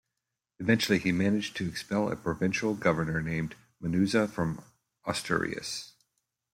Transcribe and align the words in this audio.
Eventually, 0.57 0.97
he 0.97 1.11
managed 1.11 1.55
to 1.57 1.67
expel 1.69 2.11
a 2.11 2.15
provincial 2.15 2.73
governor 2.73 3.21
named 3.21 3.53
Munuza 3.79 4.27
from 4.27 4.63
Asturias. 5.05 5.91